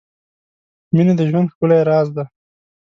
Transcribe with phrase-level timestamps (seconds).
[0.95, 2.25] •مینه د ژوند ښکلی راز دی.